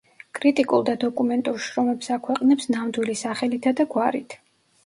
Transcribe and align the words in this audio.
კრიტიკულ 0.37 0.85
და 0.87 0.95
დოკუმენტურ 1.03 1.59
შრომებს 1.65 2.09
აქვეყნებს 2.17 2.71
ნამდვილი 2.77 3.19
სახელითა 3.23 3.79
და 3.83 3.87
გვარით. 3.93 4.39